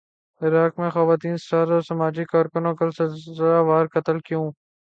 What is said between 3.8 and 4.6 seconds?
قتل کیوں